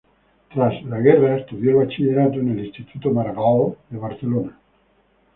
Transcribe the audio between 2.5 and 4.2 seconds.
el Instituto Maragall de